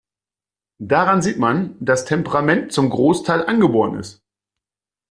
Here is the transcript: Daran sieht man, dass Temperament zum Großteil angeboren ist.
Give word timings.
Daran 0.81 1.21
sieht 1.21 1.37
man, 1.37 1.75
dass 1.79 2.05
Temperament 2.05 2.71
zum 2.71 2.89
Großteil 2.89 3.45
angeboren 3.45 3.99
ist. 3.99 4.23